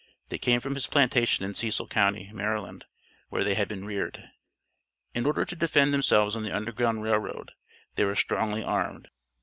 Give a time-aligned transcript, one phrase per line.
[0.29, 2.85] They came from his plantation in Cecil county, Maryland,
[3.29, 4.31] where they had been reared.
[5.13, 7.51] In order to defend themselves on the Underground Rail Road,
[7.93, 9.09] they were strongly armed.